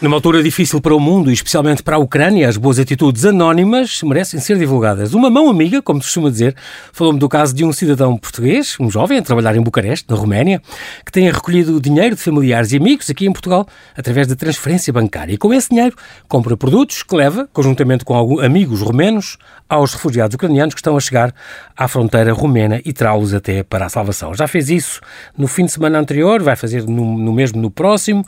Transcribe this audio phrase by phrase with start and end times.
[0.00, 4.00] Numa altura difícil para o mundo e especialmente para a Ucrânia, as boas atitudes anónimas
[4.04, 5.12] merecem ser divulgadas.
[5.12, 6.54] Uma mão amiga, como se costuma dizer,
[6.92, 10.62] falou-me do caso de um cidadão português, um jovem, a trabalhar em Bucareste, na Roménia,
[11.04, 13.66] que tem recolhido dinheiro de familiares e amigos aqui em Portugal
[13.96, 15.32] através da transferência bancária.
[15.32, 15.96] E com esse dinheiro
[16.28, 19.36] compra produtos que leva, conjuntamente com amigos romenos,
[19.68, 21.34] aos refugiados ucranianos que estão a chegar
[21.76, 24.32] à fronteira romena e trá-los até para a salvação.
[24.32, 25.00] Já fez isso
[25.36, 28.24] no fim de semana anterior, vai fazer no, no mesmo no próximo.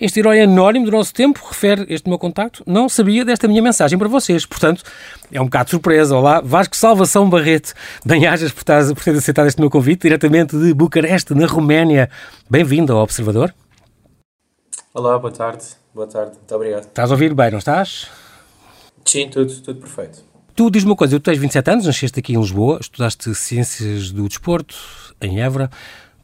[0.00, 3.98] Este herói anónimo do nosso tempo, refere este meu contacto, não sabia desta minha mensagem
[3.98, 4.46] para vocês.
[4.46, 4.84] Portanto,
[5.32, 6.16] é um bocado de surpresa.
[6.16, 7.74] Olá, Vasco Salvação Barreto.
[8.06, 12.08] Bem-ajas por, por ter aceitado este meu convite, diretamente de Bucareste, na Roménia.
[12.48, 13.52] Bem-vindo ao Observador.
[14.94, 15.64] Olá, boa tarde.
[15.92, 16.84] Boa tarde, muito obrigado.
[16.84, 18.06] Estás a ouvir bem, não estás?
[19.04, 20.22] Sim, tudo, tudo perfeito.
[20.54, 24.28] Tu diz-me uma coisa, tu tens 27 anos, nasceste aqui em Lisboa, estudaste Ciências do
[24.28, 24.76] Desporto,
[25.20, 25.68] em Évora,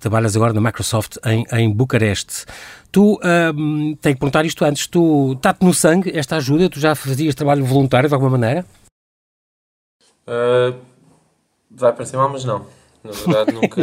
[0.05, 2.45] trabalhas agora na Microsoft em, em Bucareste.
[2.93, 6.69] Tu, um, tenho que perguntar isto antes, tu, está-te no sangue esta ajuda?
[6.69, 8.65] Tu já fazias trabalho voluntário de alguma maneira?
[10.29, 10.79] Uh,
[11.71, 12.67] vai parecer mal, mas não.
[13.03, 13.83] Na verdade, nunca.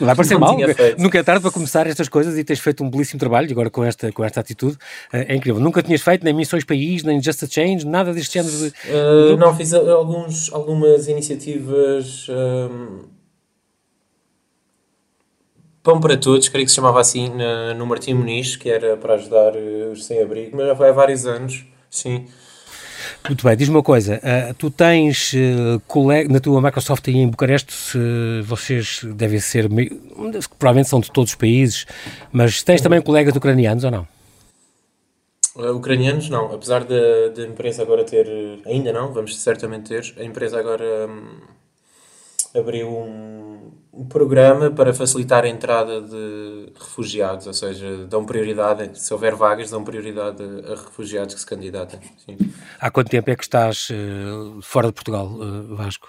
[0.00, 0.56] não vai parecer mal.
[0.98, 3.84] Nunca é tarde para começar estas coisas e tens feito um belíssimo trabalho, agora com
[3.84, 4.78] esta, com esta atitude.
[5.12, 5.60] É incrível.
[5.60, 8.68] Nunca tinhas feito nem Missões País, nem Just a Change, nada deste género de.
[8.90, 12.26] Uh, não, fiz alguns, algumas iniciativas.
[12.30, 13.21] Um
[15.82, 19.14] Pão para Todos, creio que se chamava assim, na, no Martim Muniz, que era para
[19.14, 22.26] ajudar uh, os sem-abrigo, mas já foi há vários anos, sim.
[23.28, 27.28] Muito bem, diz-me uma coisa, uh, tu tens uh, colega, na tua Microsoft aí em
[27.28, 27.74] Bucareste,
[28.44, 29.68] vocês devem ser,
[30.56, 31.84] provavelmente são de todos os países,
[32.30, 34.06] mas tens também colegas ucranianos ou não?
[35.56, 38.26] Uh, ucranianos não, apesar da, da empresa agora ter,
[38.64, 43.81] ainda não, vamos certamente ter, a empresa agora um, abriu um
[44.12, 49.82] programa para facilitar a entrada de refugiados, ou seja, dão prioridade, se houver vagas, dão
[49.82, 51.98] prioridade a, refugiados que se candidatem.
[52.18, 52.36] Sim.
[52.78, 56.08] Há quanto tempo é que estás uh, fora de Portugal, uh, Vasco?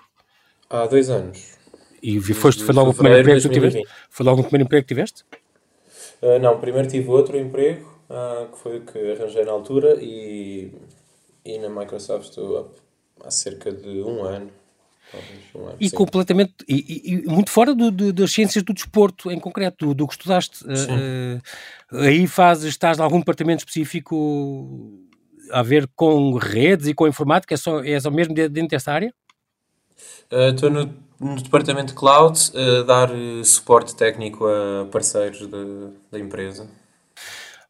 [0.69, 1.57] Há dois anos.
[2.01, 3.81] E foste, foi logo o primeiro emprego que tu tiveste?
[4.09, 5.23] Foi logo o primeiro emprego que tiveste?
[6.21, 7.89] Uh, não, primeiro tive outro emprego,
[8.51, 10.71] que foi o que arranjei na altura, e,
[11.45, 12.71] e na Microsoft estou
[13.23, 14.51] há cerca de um ano
[15.79, 15.95] e sim.
[15.95, 20.07] completamente, e, e, muito fora do, do, das ciências do desporto em concreto, do, do
[20.07, 20.63] que estudaste.
[20.63, 21.41] Uh,
[21.91, 24.99] aí fazes, estás em algum departamento específico
[25.51, 27.53] a ver com redes e com informática?
[27.53, 29.13] É só, é só mesmo dentro dessa área?
[30.31, 33.09] Estou uh, no, no, departamento cloud a uh, dar
[33.43, 36.67] suporte técnico a parceiros de, da empresa.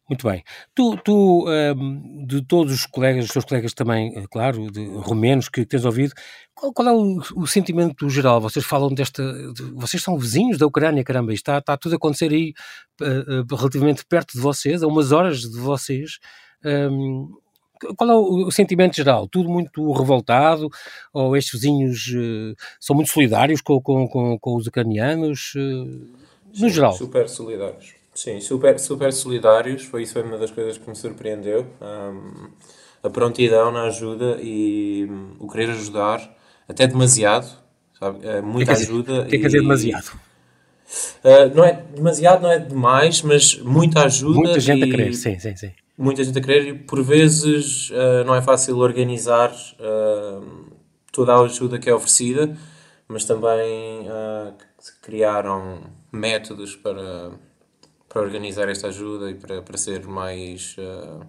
[0.09, 0.44] Muito bem.
[0.75, 5.47] Tu, tu um, de todos os colegas, os teus colegas também, eh, claro, de romenos
[5.47, 6.14] que tens ouvido,
[6.53, 8.41] qual, qual é o, o, sentimento geral?
[8.41, 9.24] Vocês falam desta.
[9.53, 12.53] De, vocês são vizinhos da Ucrânia, caramba, isto está, está tudo a acontecer aí
[13.02, 16.20] uh, uh, relativamente perto de vocês, a umas horas de vocês.
[16.66, 17.30] Um,
[17.97, 19.28] qual é o, o, sentimento geral?
[19.28, 20.70] Tudo muito revoltado?
[21.14, 25.53] Ou estes vizinhos uh, são muito solidários com, com, com, com os ucranianos?
[25.56, 26.94] no geral?
[26.94, 28.03] Super solidários.
[28.13, 31.66] Sim, super, super solidários, foi isso foi uma das coisas que me surpreendeu.
[31.81, 32.51] Um,
[33.01, 36.38] a prontidão na ajuda e um, o querer ajudar,
[36.68, 37.47] até demasiado,
[38.00, 38.25] sabe?
[38.25, 39.22] É, muita que ajuda.
[39.22, 40.12] O que é que dizer demasiado?
[41.23, 44.35] Uh, não é demasiado, não é demais, mas muita ajuda.
[44.35, 45.72] Muita gente a querer, sim, sim, sim.
[45.97, 50.72] Muita gente a querer e por vezes uh, não é fácil organizar uh,
[51.12, 52.56] toda a ajuda que é oferecida,
[53.07, 54.07] mas também
[55.02, 55.81] criaram
[56.12, 57.31] métodos para
[58.13, 61.25] para organizar esta ajuda e para, para ser mais, uh,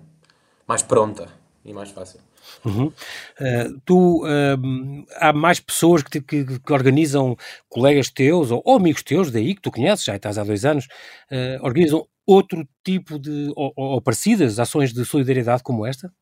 [0.69, 1.29] mais pronta
[1.65, 2.21] e mais fácil.
[2.63, 2.89] Uhum.
[2.89, 7.35] Uh, tu, uh, há mais pessoas que, que, que, organizam,
[7.71, 10.85] colegas teus ou, ou, amigos teus daí, que tu conheces, já estás há dois anos,
[11.33, 16.13] uh, organizam outro tipo de, ou, ou, parecidas ações de solidariedade como esta?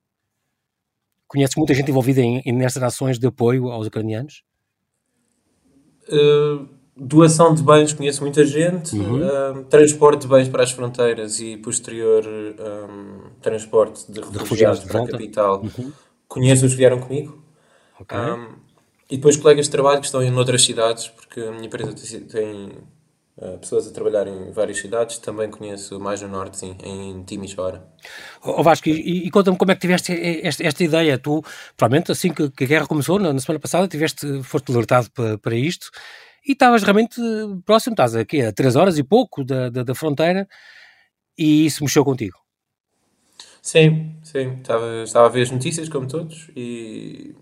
[1.27, 4.45] Conheces muita gente envolvida em, em, nestas ações de apoio aos ucranianos?
[6.09, 9.61] Uh doação de bens, conheço muita gente, uhum.
[9.61, 14.85] um, transporte de bens para as fronteiras e posterior um, transporte de refugiados, de refugiados
[14.85, 15.63] para a capital.
[15.63, 15.93] Uhum.
[16.29, 17.43] Conheço os que vieram comigo.
[18.01, 18.19] Okay.
[18.19, 18.49] Um,
[19.11, 22.73] e depois colegas de trabalho que estão em outras cidades, porque a minha empresa tem
[23.37, 25.19] uh, pessoas a trabalhar em várias cidades.
[25.19, 27.87] Também conheço mais no norte, sim, em Timisoara.
[28.43, 30.13] Oh, Vasco, e, e conta-me como é que tiveste
[30.43, 31.19] esta, esta, ideia.
[31.19, 31.43] Tu,
[31.77, 35.55] provavelmente, assim que, a guerra começou, na, na semana passada, tiveste, foste alertado para, para
[35.55, 35.91] isto
[36.47, 37.21] e estavas realmente
[37.65, 40.49] próximo, estás aqui a 3 horas e pouco da, da, da, fronteira
[41.39, 42.39] e isso mexeu contigo.
[43.61, 47.35] Sim, sim, estava, estava a ver as notícias como todos e,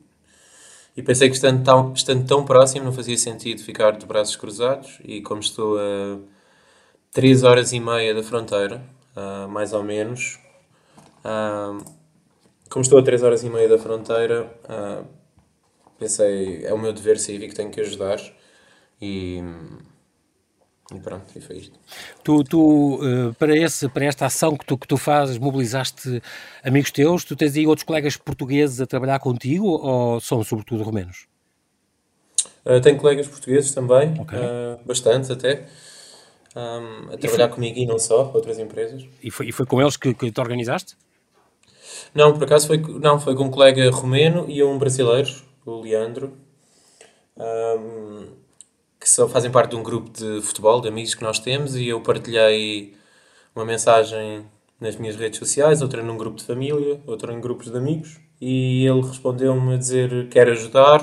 [0.97, 4.99] e pensei que estando tão, estando tão próximo não fazia sentido ficar de braços cruzados
[5.03, 6.19] e como estou a
[7.13, 8.83] 3 horas e meia da fronteira,
[9.17, 10.39] uh, mais ou menos,
[11.21, 11.85] Uh,
[12.71, 15.07] como estou a 3 horas e meia da fronteira, uh,
[15.99, 18.19] pensei, é o meu dever cívico, tenho que ajudar.
[19.01, 19.43] E,
[20.95, 21.79] e pronto, e foi isto.
[22.23, 26.23] Tu, tu uh, para, esse, para esta ação que tu, que tu fazes, mobilizaste
[26.63, 27.25] amigos teus?
[27.25, 31.27] Tu tens aí outros colegas portugueses a trabalhar contigo ou são sobretudo romenos?
[32.65, 34.39] Uh, tenho colegas portugueses também, okay.
[34.39, 35.67] uh, bastante até,
[36.55, 37.55] um, a trabalhar foi...
[37.55, 39.07] comigo e não só, outras empresas.
[39.23, 40.97] E foi, e foi com eles que, que te organizaste?
[42.15, 45.31] Não, por acaso foi, não, foi com um colega romeno e um brasileiro,
[45.65, 46.37] o Leandro,
[47.37, 48.40] um,
[49.11, 52.01] só fazem parte de um grupo de futebol, de amigos que nós temos, e eu
[52.01, 52.95] partilhei
[53.55, 54.45] uma mensagem
[54.81, 58.87] nas minhas redes sociais, outra num grupo de família, outra em grupos de amigos, e
[58.87, 61.03] ele respondeu-me a dizer que quer ajudar,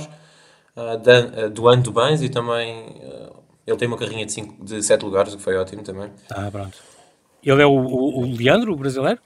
[0.76, 5.34] uh, doando bens e também uh, ele tem uma carrinha de, cinco, de sete lugares,
[5.34, 6.10] o que foi ótimo também.
[6.30, 6.78] Ah, pronto.
[7.44, 9.20] Ele é o, o, o Leandro, o brasileiro?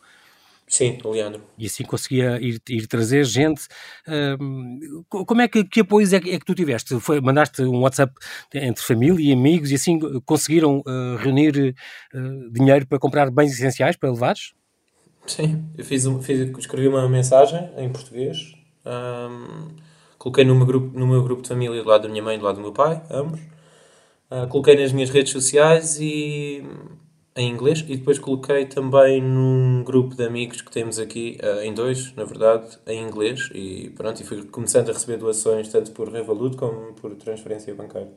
[0.72, 1.42] Sim, o Leandro.
[1.58, 3.64] E assim conseguia ir, ir trazer gente.
[4.08, 6.98] Uh, como é que, que apoios é que, é que tu tiveste?
[7.02, 8.14] Foi, mandaste um WhatsApp
[8.54, 11.76] entre família e amigos e assim conseguiram uh, reunir
[12.16, 14.54] uh, dinheiro para comprar bens essenciais para levares?
[15.28, 19.76] Sim, eu fiz, fiz, escrevi uma mensagem em português, um,
[20.18, 22.40] coloquei no meu, grupo, no meu grupo de família do lado da minha mãe e
[22.40, 23.42] do lado do meu pai, ambos.
[24.50, 26.64] coloquei nas minhas redes sociais e
[27.36, 31.74] em inglês e depois coloquei também num grupo de amigos que temos aqui, uh, em
[31.74, 36.12] dois, na verdade, em inglês e pronto, e fui começando a receber doações tanto por
[36.12, 38.10] Revolut como por transferência bancária.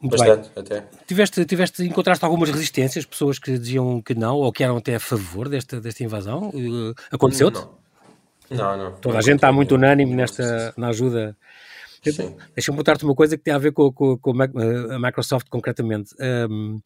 [0.00, 0.64] Muito Bastante, bem.
[0.64, 0.84] até.
[1.06, 5.00] Tiveste, tiveste, encontraste algumas resistências, pessoas que diziam que não ou que eram até a
[5.00, 6.48] favor desta, desta invasão?
[6.48, 7.60] Uh, Aconteceu-te?
[7.60, 7.82] Não.
[8.50, 8.92] Não, não.
[8.96, 11.36] Toda a gente está muito unânime nesta, na ajuda.
[12.54, 16.14] Deixa-me botar-te uma coisa que tem a ver com, com, com a Microsoft concretamente.
[16.50, 16.80] Um,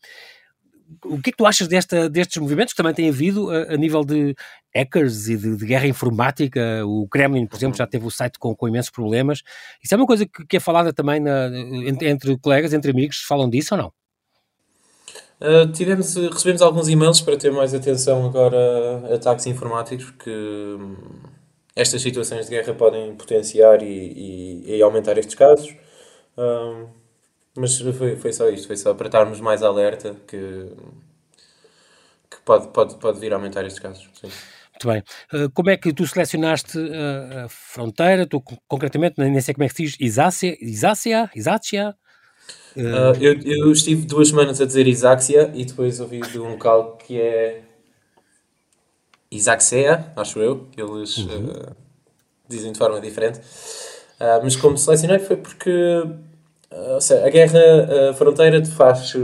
[1.04, 3.76] o que é que tu achas desta, destes movimentos que também tem havido a, a
[3.76, 4.34] nível de
[4.74, 6.84] hackers e de, de, guerra informática?
[6.86, 9.42] O Kremlin, por exemplo, já teve o site com, com imensos problemas.
[9.82, 11.48] Isso é uma coisa que, que é falada também na,
[11.86, 13.92] entre, entre, colegas, entre amigos, falam disso ou não?
[15.38, 20.96] Uh, tivemos, recebemos alguns e-mails para ter mais atenção agora a ataques informáticos, porque hum,
[21.74, 25.74] estas situações de guerra podem potenciar e, e, e aumentar estes casos.
[26.38, 26.86] Um,
[27.56, 30.70] mas foi, foi só isto, foi só para estarmos mais alerta que,
[32.30, 34.08] que pode, pode, pode vir a aumentar estes casos.
[34.20, 34.28] Sim.
[34.76, 35.02] Muito bem.
[35.32, 38.26] Uh, como é que tu selecionaste uh, a fronteira?
[38.26, 40.56] Tu, concretamente, nem sei como é que se diz, Isácia?
[40.60, 41.30] Isácia?
[41.34, 41.96] Isácia?
[42.76, 46.98] Uh, eu, eu estive duas semanas a dizer Isácia e depois ouvi de um local
[46.98, 47.62] que é
[49.30, 50.68] Isaacea, acho eu.
[50.76, 51.52] Eles uhum.
[52.46, 53.40] dizem de forma diferente.
[54.42, 55.72] mas como selecionei foi porque
[56.70, 59.14] ou seja, a guerra, a fronteira faz,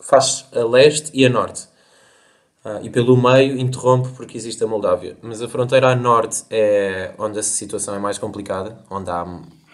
[0.00, 1.68] faz a leste e a norte.
[2.64, 5.18] Uh, e pelo meio interrompe porque existe a Moldávia.
[5.20, 9.26] Mas a fronteira a norte é onde a situação é mais complicada, onde há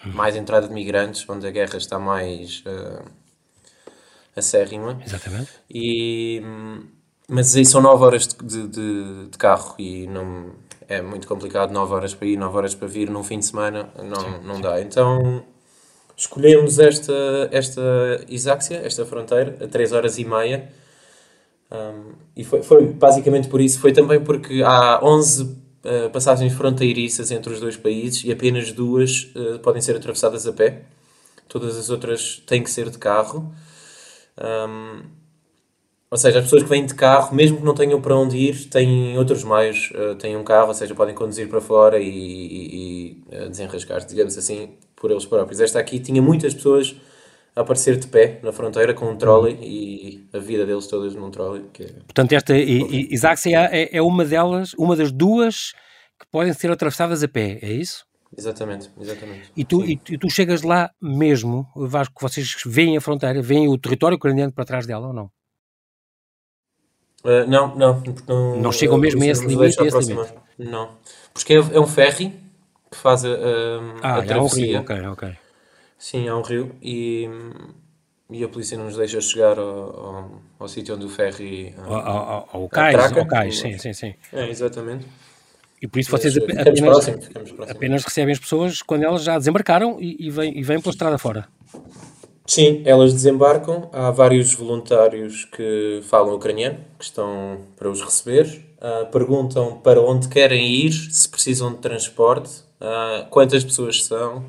[0.03, 3.05] mais entrada de migrantes, onde a guerra está mais uh,
[4.35, 4.99] acérrima.
[5.05, 5.51] Exatamente.
[5.69, 6.41] E,
[7.29, 10.51] mas aí são 9 horas de, de, de, carro e não
[10.89, 13.89] é muito complicado 9 horas para ir, 9 horas para vir num fim de semana,
[14.03, 14.61] não, sim, não sim.
[14.61, 14.81] dá.
[14.81, 15.45] Então
[16.21, 17.81] escolhemos esta, esta
[18.29, 20.69] Isáxia, esta fronteira, a 3 horas e meia.
[21.71, 23.79] Um, e foi, foi basicamente por isso.
[23.79, 28.71] Foi também porque há 11 uh, eh, passagens fronteiriças entre os dois países e apenas
[28.71, 30.83] duas uh, podem ser atravessadas a pé.
[31.47, 33.51] Todas as outras têm que ser de carro.
[34.37, 35.01] Um,
[36.11, 38.69] ou seja, as pessoas que vêm de carro, mesmo que não tenham para onde ir,
[38.69, 39.91] têm outros meios.
[39.91, 44.37] Uh, têm um carro, ou seja, podem conduzir para fora e, e, e desenrascar, digamos
[44.37, 45.59] assim, por eles próprios.
[45.59, 46.95] Esta aqui tinha muitas pessoas
[47.55, 51.31] a aparecer de pé na fronteira com um trolley e a vida deles todas num
[51.31, 51.65] trolley.
[51.79, 51.85] É...
[51.85, 55.73] Portanto, esta Isaacsia é, é uma delas, uma das duas
[56.19, 58.05] que podem ser atravessadas a pé, é isso?
[58.37, 59.51] Exatamente, exatamente.
[59.57, 63.77] E tu, e, e, tu chegas lá mesmo, Vasco, vocês veem a fronteira, veem o
[63.77, 65.25] território ucraniano para trás dela ou não?
[67.25, 68.61] Uh, não, não, não.
[68.61, 70.33] Não chegam mesmo a esse limite, a esse limite?
[70.57, 70.91] Não,
[71.33, 72.40] porque é, é um ferry
[72.91, 73.31] que faz a, a,
[74.01, 74.65] ah, a travessia.
[74.65, 75.37] um rio, ok, ok.
[75.97, 77.29] Sim, há um rio e,
[78.29, 81.73] e a polícia não nos deixa chegar ao, ao, ao sítio onde o ferry...
[81.85, 84.13] Ao, ao, ao cais, atraca, ao cais, sim, sim, sim.
[84.33, 85.07] É, exatamente.
[85.81, 87.77] E por isso vocês ficamos apenas, próximos, ficamos próximos.
[87.77, 91.17] apenas recebem as pessoas quando elas já desembarcaram e, e, vêm, e vêm pela estrada
[91.17, 91.47] fora.
[92.45, 93.89] Sim, elas desembarcam.
[93.93, 98.65] Há vários voluntários que falam ucraniano, que estão para os receber.
[98.81, 104.45] Uh, perguntam para onde querem ir, se precisam de transporte uh, quantas pessoas são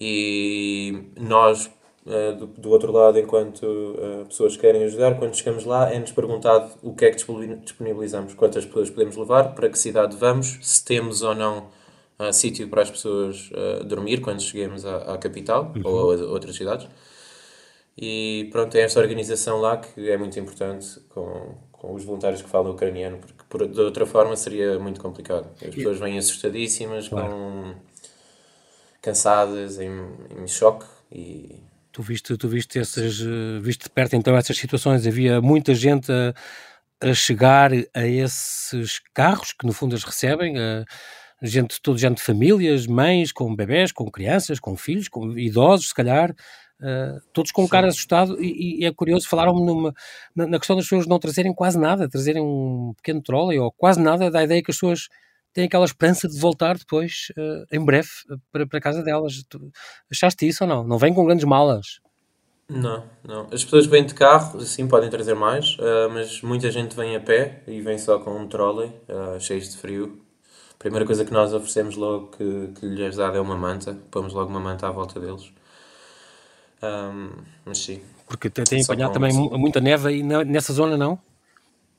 [0.00, 1.70] e nós
[2.06, 6.72] uh, do, do, outro lado, enquanto uh, pessoas querem ajudar, quando chegamos lá, é-nos perguntado
[6.82, 7.16] o que é que
[7.62, 11.68] disponibilizamos, quantas pessoas podemos levar, para que cidade vamos, se temos ou não
[12.18, 13.50] uh, sítio para as pessoas
[13.86, 15.82] dormir quando cheguemos à, à capital uhum.
[15.84, 16.88] ou a outras cidades.
[17.98, 22.48] E pronto, é esta organização lá que é muito importante com, com os voluntários que
[22.48, 25.48] falam ucraniano, porque por, de outra forma seria muito complicado.
[25.62, 27.28] As pessoas vêm assustadíssimas, claro.
[27.28, 27.74] com,
[29.00, 29.90] cansadas, em,
[30.38, 31.60] em choque e
[31.96, 33.20] Tu viste, tu viste, esses,
[33.62, 36.34] viste de perto então essas situações, havia muita gente a,
[37.00, 40.84] a chegar a esses carros que no fundo as recebem, a,
[41.40, 45.94] gente, todo gente de famílias, mães com bebés, com crianças, com filhos, com idosos se
[45.94, 46.34] calhar,
[46.80, 49.92] uh, todos com um cara assustado e, e, é curioso, falaram-me
[50.34, 54.00] na, na, questão das pessoas não trazerem quase nada, trazerem um pequeno trolley ou quase
[54.00, 55.08] nada, da ideia que as pessoas
[55.52, 58.08] têm aquela esperança de voltar depois, uh, em breve,
[58.52, 59.42] para, para a casa delas.
[59.48, 59.70] Tu
[60.10, 60.84] achaste isso ou não?
[60.84, 62.00] Não vem com grandes malas?
[62.68, 63.46] Não, não.
[63.52, 67.20] As pessoas vêm de carro, sim, podem trazer mais, uh, mas muita gente vem a
[67.20, 68.92] pé e vem só com um trolley,
[69.40, 70.20] cheios de frio.
[70.74, 74.34] A primeira coisa que nós oferecemos logo que, que lhes dá é uma manta, pomos
[74.34, 75.50] logo uma manta à volta deles.
[76.82, 77.30] Um,
[77.64, 78.00] mas sim.
[78.26, 81.18] Porque tem apanhado também muita neve aí nessa zona, não?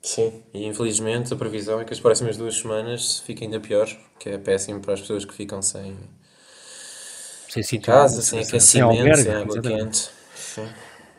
[0.02, 3.88] Sim, e infelizmente a previsão é que as próximas duas semanas fiquem ainda pior,
[4.20, 5.98] que é péssimo para as pessoas que ficam sem,
[7.50, 9.84] sem sítio, casa, sem, sem aquecimento, sem, albergue, sem água exatamente.
[9.84, 10.10] quente.
[10.36, 10.68] Sim.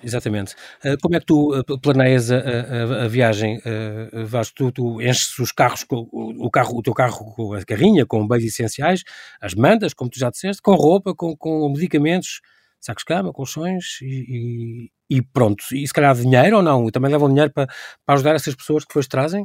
[0.02, 0.54] Exatamente.
[0.84, 3.58] Uh, como é que tu uh, planeias a, a, a viagem?
[3.58, 7.54] Uh, vais, tu, tu enches os carros, com, o, o, carro, o teu carro com
[7.54, 9.02] a carrinha, com bens essenciais,
[9.40, 12.40] as mandas, como tu já disseste, com roupa, com, com medicamentos,
[12.80, 15.64] sacos de cama, colchões e, e, pronto.
[15.72, 16.88] E se calhar dinheiro ou não?
[16.88, 17.66] E também levam dinheiro para,
[18.04, 19.44] para ajudar essas pessoas que depois trazem?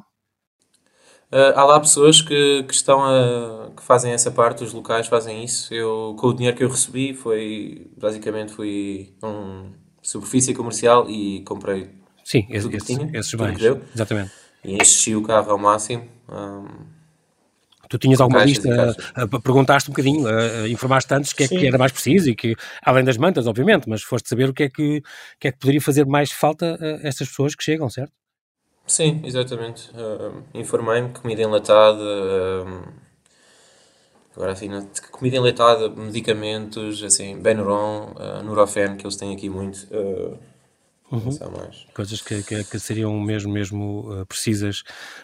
[1.32, 5.44] Uh, há lá pessoas que, que estão a, que fazem essa parte, os locais fazem
[5.44, 5.74] isso.
[5.74, 9.72] Eu, com o dinheiro que eu recebi, foi basicamente fui um
[10.02, 11.90] superfície comercial e comprei
[12.24, 13.60] Sim, esse, esse, esses bens.
[13.96, 14.32] Exatamente.
[14.63, 16.08] E enchi o carro ao máximo.
[16.30, 16.68] Um,
[17.94, 21.68] Tu tinhas alguma lista, uh, perguntaste um bocadinho, uh, informaste antes o que é que
[21.68, 24.70] era mais preciso e que, além das mantas, obviamente, mas foste saber o que é
[24.70, 25.04] que,
[25.40, 28.12] que, é que poderia fazer mais falta a estas pessoas que chegam, certo?
[28.88, 29.92] Sim, exatamente.
[29.92, 32.84] Uh, Informei-me, comida enlatada, uh,
[34.36, 34.70] agora assim,
[35.12, 39.88] comida enlatada, medicamentos, assim, Benuron, uh, Nurofen, que eles têm aqui muito.
[39.92, 40.36] Uh,
[41.13, 41.29] Uhum.
[41.93, 44.82] Coisas que, que, que, seriam mesmo, mesmo uh, precisas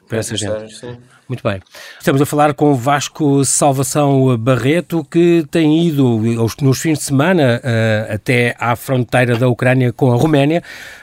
[0.07, 0.75] para é essa gente.
[0.75, 0.97] Sim.
[1.27, 1.59] Muito bem.
[1.97, 6.21] Estamos a falar com Vasco Salvação Barreto, que tem ido
[6.61, 10.61] nos fins de semana uh, até à fronteira da Ucrânia com a Roménia,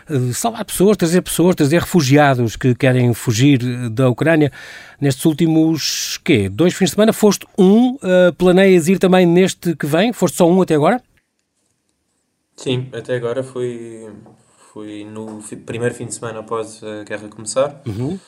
[0.08, 4.52] uh, salvar pessoas, trazer pessoas, trazer refugiados que querem fugir da Ucrânia.
[5.00, 6.48] Nestes últimos, quê?
[6.48, 7.12] Dois fins de semana?
[7.12, 7.98] Foste um,
[8.38, 10.12] planeias ir também neste que vem?
[10.12, 11.02] Foste só um até agora?
[12.56, 14.08] Sim, até agora fui
[14.76, 17.80] Fui no primeiro fim de semana após a guerra começar.
[17.86, 18.20] Uhum.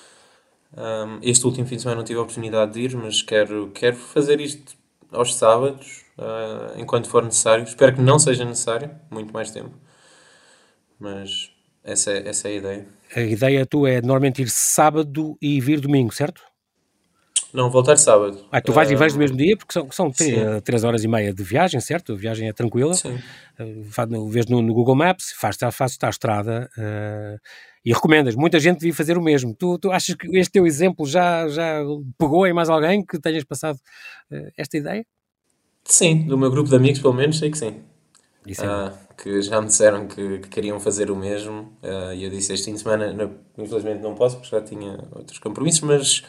[0.74, 3.96] Um, este último fim de semana não tive a oportunidade de ir, mas quero, quero
[3.96, 4.74] fazer isto
[5.12, 7.64] aos sábados, uh, enquanto for necessário.
[7.64, 9.76] Espero que não seja necessário, muito mais tempo.
[10.98, 11.50] Mas
[11.84, 12.88] essa é, essa é a ideia.
[13.14, 16.40] A ideia tua é normalmente ir sábado e vir domingo, certo?
[17.52, 18.44] Não, voltar sábado.
[18.52, 21.02] Ah, tu vais uh, e vais no mesmo dia, porque são, são três, três, horas
[21.02, 22.12] e meia de viagem, certo?
[22.12, 22.92] A viagem é tranquila.
[22.94, 23.18] Sim.
[23.58, 27.40] Uh, vês no, no, Google Maps, fazes faz a estrada uh,
[27.84, 28.34] e recomendas.
[28.34, 29.54] Muita gente devia fazer o mesmo.
[29.54, 31.80] Tu, tu achas que este teu exemplo já, já
[32.18, 33.76] pegou em mais alguém que tenhas passado
[34.30, 35.06] uh, esta ideia?
[35.84, 37.82] Sim, do meu grupo de amigos, pelo menos, sei que sim.
[38.46, 41.76] É que já me disseram que, que, queriam fazer o mesmo
[42.14, 45.38] e eu disse este fim de semana, não, infelizmente não posso, porque já tinha outros
[45.38, 46.22] compromissos, mas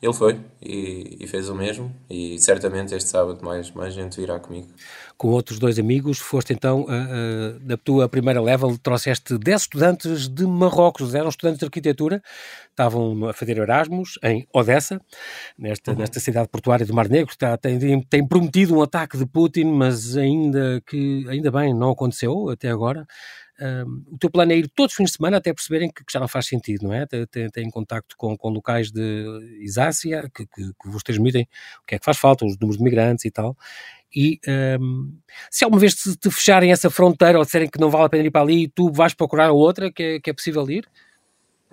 [0.00, 4.38] ele foi e, e, fez o mesmo e certamente este sábado mais, mais gente virá
[4.38, 4.68] comigo.
[5.16, 10.46] Com outros dois amigos, foste então, uh, na tua primeira level, trouxeste 10 estudantes de
[10.46, 12.22] Marrocos, eram estudantes de arquitetura,
[12.68, 15.00] estavam a fazer Erasmus em Odessa,
[15.58, 15.98] nesta, uhum.
[15.98, 20.16] nesta cidade portuária do Mar Negro, está, tem, tem prometido um ataque de Putin, mas
[20.16, 23.06] ainda que, ainda bem, não aconteceu até agora.
[23.60, 26.12] Um, o teu plano é ir todos os fins de semana até perceberem que, que
[26.12, 27.06] já não faz sentido, não é?
[27.06, 31.48] Tem, tem contacto com, com locais de Isácia que, que, que, vos transmitem
[31.82, 33.56] o que é que faz falta, os números de migrantes e tal.
[34.14, 34.40] E
[34.80, 35.12] um,
[35.50, 38.24] se alguma vez te, te, fecharem essa fronteira ou disserem que não vale a pena
[38.24, 40.86] ir para ali, tu vais procurar outra que é, que é possível ir?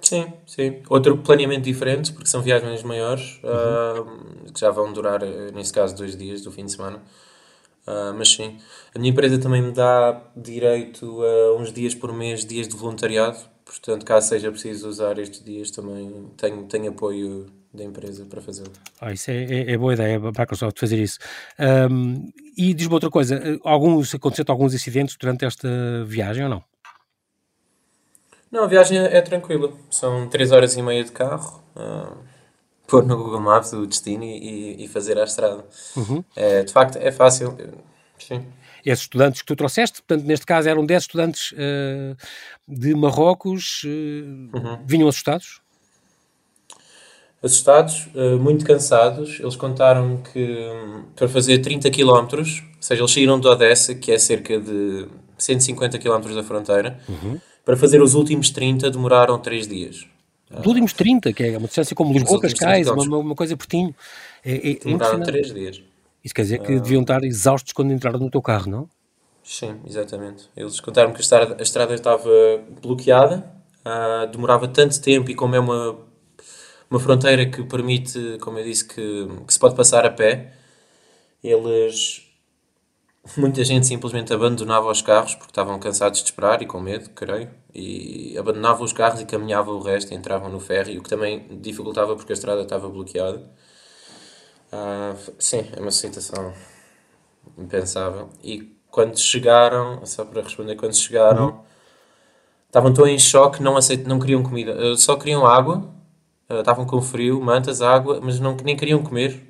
[0.02, 0.82] Sim, sim.
[0.90, 4.48] Outro planeamento diferente, porque são viagens maiores, uhum.
[4.48, 5.22] uh, que já vão durar,
[5.54, 7.02] nesse caso, dois dias do fim de semana.
[7.86, 8.58] Uh, mas sim,
[8.96, 13.38] a minha empresa também me dá direito a uns dias por mês, dias de voluntariado.
[13.66, 18.72] Portanto, caso seja preciso usar estes dias, também tenho, tenho apoio da empresa para fazê-lo.
[19.02, 21.18] Ah, isso é, é, é, boa ideia para a Microsoft fazer isso.
[21.60, 25.68] Um, e diz-me outra coisa, alguns, aconteceu alguns incidentes durante esta
[26.06, 26.63] viagem ou não?
[28.52, 29.74] Não, a viagem é, tranquila.
[29.90, 31.63] São 3 horas e meia de carro.
[31.75, 32.16] Uh,
[32.94, 35.66] pôr no Google Maps o destino e, e fazer a estrada.
[35.98, 36.24] Uhum.
[36.36, 37.58] É, de facto, é fácil.
[38.20, 38.46] Sim.
[38.86, 42.16] Esses estudantes que tu trouxeste, portanto, neste caso eram 10 estudantes uh,
[42.68, 44.80] de Marrocos, uh, uhum.
[44.86, 45.60] vinham assustados?
[47.42, 49.40] Assustados, uh, muito cansados.
[49.40, 52.46] Eles contaram que um, para fazer 30 km, ou
[52.80, 55.08] seja, eles saíram de Odessa, que é cerca de
[55.38, 57.40] 150 km da fronteira, uhum.
[57.66, 60.12] para fazer os últimos 30 demoraram 3 dias.
[60.60, 63.95] Os últimos 30, que é uma distância como Lisboa, Cascais, uma, uma coisa pertinho.
[64.43, 65.81] É, é demoraram 3 dias.
[66.24, 68.89] Isso quer dizer que deviam estar exaustos quando entraram no teu carro, não?
[69.43, 70.50] Sim, exatamente.
[70.55, 72.29] Eles contaram que a estrada, a estrada estava
[72.81, 73.45] bloqueada,
[73.86, 75.98] uh, demorava tanto tempo e como é uma,
[76.89, 80.53] uma fronteira que permite, como eu disse, que, que se pode passar a pé,
[81.43, 82.22] eles
[83.38, 87.50] muita gente simplesmente abandonava os carros porque estavam cansados de esperar e com medo, creio,
[87.74, 91.48] e abandonavam os carros e caminhavam o resto e entravam no ferry, o que também
[91.62, 93.39] dificultava porque a estrada estava bloqueada.
[94.72, 96.53] Uh, sim, é uma situação
[97.58, 98.30] impensável.
[98.44, 101.60] E quando chegaram, só para responder, quando chegaram, uhum.
[102.68, 105.89] estavam tão em choque, não, aceit, não queriam comida, uh, só queriam água,
[106.50, 109.50] uh, estavam com frio, mantas, água, mas não, nem queriam comer,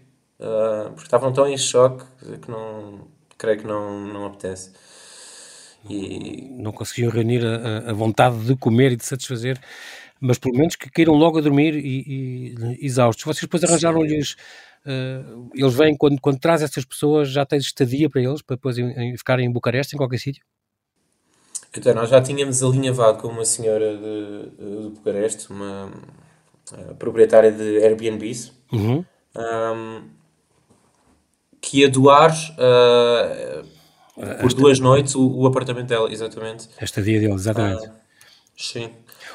[0.89, 2.03] porque estavam tão em choque
[2.42, 3.08] que não,
[3.44, 4.72] creio que não, não apetece.
[5.90, 6.50] E...
[6.58, 9.60] Não conseguiam reunir a, a vontade de comer e de satisfazer
[10.26, 13.26] mas pelo menos que queiram logo a dormir e, e exaustos.
[13.26, 14.38] Vocês depois arranjaram-lhes
[14.86, 18.78] Uh, eles vêm, quando, quando traz essas pessoas, já tens estadia para eles, para depois
[18.78, 20.44] em, em, ficarem em Bucareste, em qualquer sítio?
[21.76, 25.90] Então, nós já tínhamos alinhavado com uma senhora de, de Bucareste, uma
[26.74, 29.06] uh, proprietária de Airbnbs, uhum.
[29.38, 30.10] um,
[31.63, 33.65] que ia doar uh,
[34.15, 34.62] por Esta...
[34.62, 36.67] duas noites o, o, apartamento dela, exatamente.
[36.79, 37.89] A estadia dele, exatamente.
[38.57, 38.90] sim.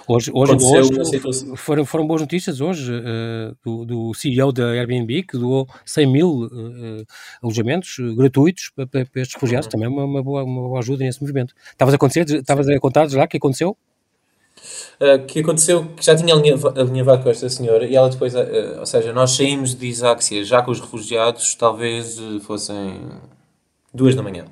[0.07, 1.21] Hoje, hoje, hoje
[1.57, 6.45] foram, foram boas notícias hoje uh, do, do, CEO da Airbnb que doou 100 mil
[6.45, 7.05] uh,
[7.43, 9.67] alojamentos gratuitos para, para, estes refugiados.
[9.67, 9.71] Uhum.
[9.71, 11.55] Também é uma, uma, boa, uma boa ajuda nesse movimento.
[11.73, 13.77] Estavas a acontecer, estavas a contar já o que aconteceu?
[15.01, 18.87] Uh, que aconteceu que já tinha alinhavado com esta senhora e ela depois, uh, ou
[18.87, 23.01] seja, nós saímos de Isáxia já com os refugiados, talvez fossem
[23.95, 24.47] duas da manhã.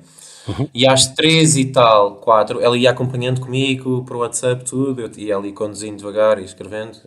[0.47, 0.69] Uhum.
[0.73, 5.11] E às três e tal, quatro, ela ia acompanhando comigo para o WhatsApp, tudo, eu
[5.17, 6.97] ia ali conduzindo devagar e escrevendo.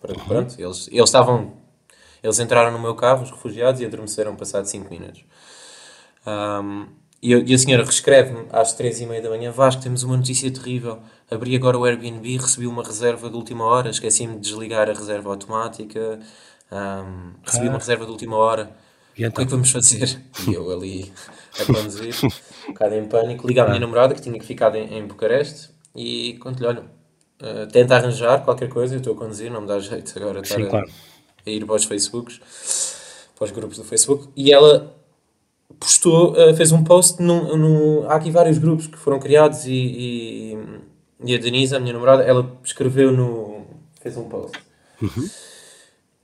[0.00, 0.26] Pronto, uhum.
[0.26, 0.54] pronto.
[0.58, 1.52] Eles, eles estavam.
[2.22, 5.24] Eles entraram no meu carro, os refugiados, e adormeceram passado cinco minutos.
[6.26, 6.86] Um,
[7.22, 10.50] e, e, a senhora reescreve-me às três e meia da manhã: Vasco, temos uma notícia
[10.50, 10.98] terrível.
[11.30, 15.30] Abri agora o Airbnb, recebi uma reserva de última hora, esqueci-me de desligar a reserva
[15.30, 16.18] automática.
[16.72, 17.70] Um, recebi ah.
[17.70, 18.74] uma reserva de última hora.
[19.16, 19.28] Então?
[19.28, 20.20] O que é que vamos fazer?
[20.48, 21.12] E eu ali
[21.60, 22.14] a conduzir,
[22.66, 23.80] um bocado em pânico, ligo à minha ah.
[23.80, 26.82] namorada que tinha que ficar em, em Bucareste e conto-lhe: olha,
[27.40, 30.56] uh, tenta arranjar qualquer coisa, eu estou a conduzir, não me dá jeito agora estar
[30.56, 30.90] Sim, a, claro.
[31.46, 32.40] a, ir para os Facebooks,
[33.36, 34.28] para os grupos do Facebook.
[34.34, 34.92] E ela
[35.78, 37.22] postou, uh, fez um post.
[37.22, 40.58] Num, num, há aqui vários grupos que foram criados e, e,
[41.24, 43.66] e a Denise, a minha namorada, ela escreveu no.
[44.00, 44.58] fez um post.
[45.00, 45.28] Uhum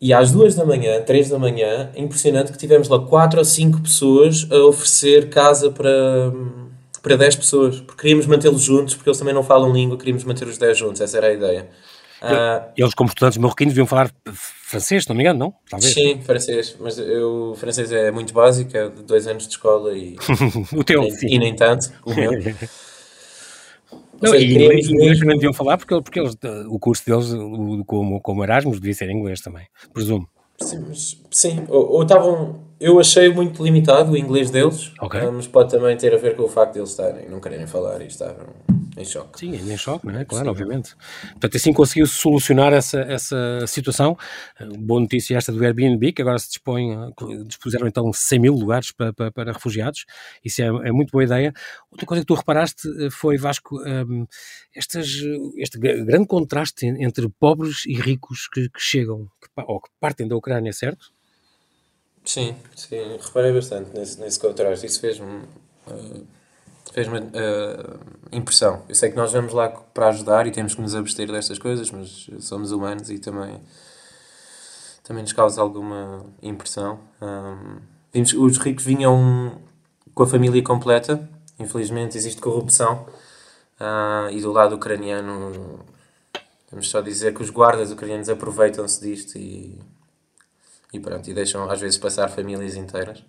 [0.00, 3.44] e às duas da manhã, três da manhã, é impressionante que tivemos lá quatro ou
[3.44, 6.32] cinco pessoas a oferecer casa para,
[7.02, 7.80] para 10 pessoas.
[7.80, 11.00] Porque queríamos mantê-los juntos, porque eles também não falam língua, queríamos manter os 10 juntos,
[11.00, 11.68] essa era a ideia.
[12.22, 15.54] Uh, eles, como estudantes marroquinos, deviam falar francês, não me engano, não?
[15.70, 15.94] Talvez.
[15.94, 19.96] Sim, francês, mas eu, o francês é muito básico, é de dois anos de escola
[19.96, 20.16] e,
[20.76, 22.32] o teu, e, e nem tanto, o meu.
[24.20, 26.36] Não, seja, e inglês, inglês também deviam falar, porque, porque eles,
[26.68, 30.28] o curso deles, o, como, como Erasmus, devia ser inglês também, presumo.
[30.60, 31.64] Sim, mas, sim.
[31.68, 32.66] Ou, estavam.
[32.80, 35.20] Eu achei muito limitado o inglês deles, okay.
[35.30, 38.00] mas pode também ter a ver com o facto de eles estarem, não quererem falar
[38.02, 38.46] e estavam
[38.98, 39.38] em choque.
[39.38, 40.24] Sim, em choque, não é?
[40.24, 40.50] Claro, Sim.
[40.50, 40.96] obviamente.
[41.30, 44.16] Portanto, assim conseguiu solucionar essa, essa situação.
[44.78, 46.88] Boa notícia esta do Airbnb, que agora se dispõe,
[47.46, 50.04] dispuseram então 100 mil lugares para, para, para refugiados.
[50.44, 51.52] Isso é, é, muito boa ideia.
[51.90, 54.26] Outra coisa que tu reparaste eh, foi, Vasco, um,
[54.74, 55.06] estas,
[55.56, 60.36] este grande contraste entre pobres e ricos que, que chegam, que, ou que partem da
[60.36, 61.12] Ucrânia, certo?
[62.24, 64.86] Sim, sim, reparei bastante nesse, nesse contraste.
[64.86, 65.44] Isso fez-me.
[65.86, 66.37] Uh
[66.92, 67.98] fez-me uh,
[68.32, 68.82] impressão.
[68.88, 71.90] Eu sei que nós vamos lá para ajudar e temos que nos abster destas coisas,
[71.90, 73.60] mas somos humanos e também,
[75.02, 76.98] também nos causa alguma impressão.
[77.20, 77.80] Um,
[78.12, 79.60] vimos, os ricos vinham
[80.14, 83.06] com a família completa, infelizmente existe corrupção,
[83.80, 85.84] uh, e do lado ucraniano,
[86.70, 89.78] vamos só dizer que os guardas ucranianos aproveitam-se disto e
[90.92, 93.22] e pronto, e deixam às vezes passar famílias inteiras.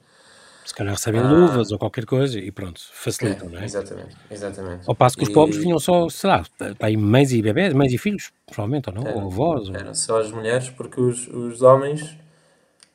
[0.65, 3.65] Se calhar recebem ah, luvas ou qualquer coisa e pronto, facilitam, é, não é?
[3.65, 4.83] Exatamente, exatamente.
[4.87, 6.45] Ao passo que os pobres vinham só, sei lá,
[6.79, 9.13] aí mães e bebés, mães e filhos, provavelmente, ou não?
[9.15, 9.67] ou avós.
[9.69, 9.75] Ou...
[9.75, 12.15] Eram só as mulheres, porque os, os homens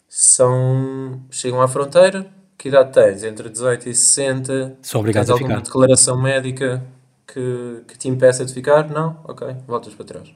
[0.08, 1.20] são.
[1.30, 2.26] chegam à fronteira.
[2.56, 3.24] Que idade tens?
[3.24, 4.78] Entre 18 e 60.
[4.80, 6.82] São obrigados tens a alguma declaração médica
[7.26, 8.88] que, que te impeça de ficar?
[8.88, 9.20] Não?
[9.24, 10.32] Ok, voltas para trás.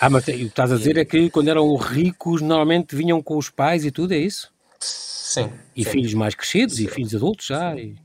[0.00, 3.36] Ah, mas o que estás a dizer é que quando eram ricos normalmente vinham com
[3.36, 4.52] os pais e tudo, é isso?
[4.80, 5.52] Sim.
[5.76, 5.90] E sim.
[5.90, 6.84] filhos mais crescidos sim.
[6.84, 7.76] e filhos adultos já.
[7.76, 7.96] E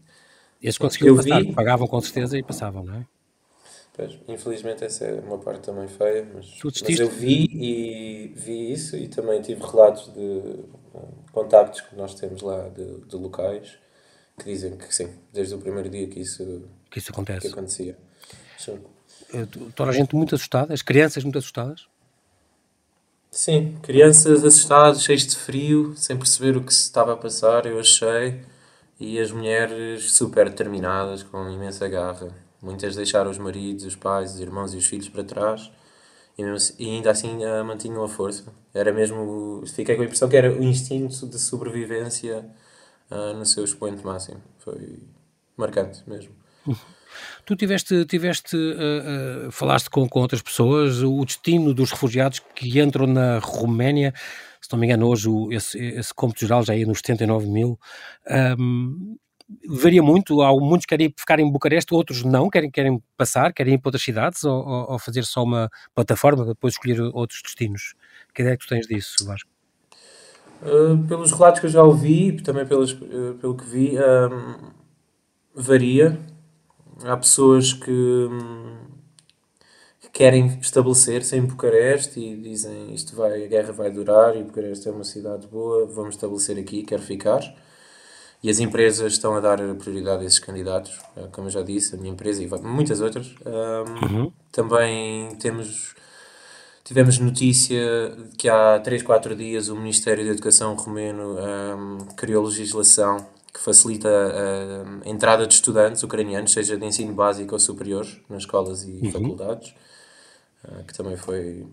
[0.61, 1.53] esses conseguiam passar, vi...
[1.53, 3.05] pagavam com certeza e passavam, não é?
[3.95, 8.97] Pois, infelizmente essa é uma parte também feia, mas, mas eu vi e vi isso
[8.97, 10.63] e também tive relatos de
[11.31, 13.77] contactos que nós temos lá de, de, locais
[14.39, 17.41] que dizem que sim, desde o primeiro dia que isso, que isso acontece.
[17.41, 17.95] Que acontecia.
[18.57, 18.79] Sim.
[19.75, 21.87] Toda a gente muito assustada, as crianças muito assustadas?
[23.33, 27.79] Sim, crianças assustadas, cheias de frio, sem perceber o que se estava a passar, eu
[27.79, 28.45] achei,
[28.99, 32.29] e as mulheres super determinadas, com imensa garra.
[32.61, 35.71] Muitas deixaram os maridos, os pais, os irmãos e os filhos para trás,
[36.37, 38.53] e, mesmo, e ainda assim uh, mantinham a força.
[38.71, 42.45] Era mesmo, fiquei com a impressão que era o instinto de sobrevivência
[43.09, 44.41] uh, no seu expoente máximo.
[44.59, 44.99] Foi
[45.57, 46.33] marcante mesmo.
[47.45, 52.79] Tu tiveste, tiveste uh, uh, falaste com, com outras pessoas, o destino dos refugiados que
[52.79, 54.13] entram na Roménia,
[54.61, 57.79] se não me engano, hoje o, esse, esse cômputo geral já ia nos 79 mil.
[58.57, 59.17] Um,
[59.67, 63.75] varia muito, há muitos que querem ficar em Bucareste, outros não, querem, querem passar, querem
[63.75, 67.93] ir para outras cidades ou, ou, fazer só uma plataforma para depois escolher outros destinos.
[68.33, 69.49] Que ideia é que tu tens disso, Vasco?
[70.61, 74.71] Uh, pelos relatos que eu já ouvi, também pelos, uh, pelo que vi, um,
[75.53, 76.17] varia
[77.03, 78.29] há pessoas que,
[80.01, 84.87] que querem estabelecer-se em Bucareste e dizem isto vai, a guerra vai durar e Bucareste
[84.87, 87.41] é uma cidade boa, vamos estabelecer aqui, quero ficar.
[88.43, 91.95] E as empresas estão a dar prioridade a esses candidatos, eh, como eu já disse,
[91.95, 93.33] a minha empresa e muitas outras.
[93.45, 94.31] Um, uhum.
[94.51, 95.95] Também temos
[96.83, 97.79] tivemos notícia
[98.37, 104.09] que há 3, 4 dias o Ministério da Educação romeno um, criou legislação que facilita
[104.09, 109.11] a, entrada de estudantes ucranianos, seja de ensino básico ou superior, nas escolas e uhum.
[109.11, 109.75] faculdades,
[110.65, 111.65] uh, que também foi.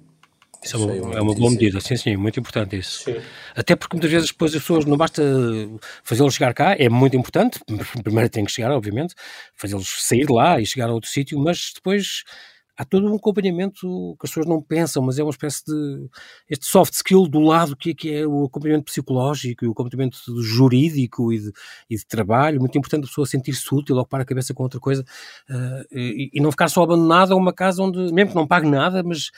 [0.62, 3.04] Isso é uma, é uma boa medida, sim, sim, muito importante isso.
[3.04, 3.16] Sim.
[3.56, 5.22] Até porque muitas vezes depois as pessoas não basta
[6.04, 7.58] fazê-los chegar cá, é muito importante,
[8.04, 9.14] primeiro tem que chegar, obviamente,
[9.54, 12.24] fazê-los sair de lá e chegar a outro sítio, mas depois
[12.76, 16.09] há todo um acompanhamento que as pessoas não pensam, mas é uma espécie de
[16.48, 21.33] este soft skill do lado que, que é o acompanhamento psicológico e o acompanhamento jurídico
[21.33, 21.52] e de,
[21.88, 25.04] e de trabalho, muito importante a pessoa sentir-se útil, ocupar a cabeça com outra coisa
[25.50, 28.68] uh, e, e, não ficar só abandonada a uma casa onde, mesmo que não pague
[28.68, 29.30] nada, mas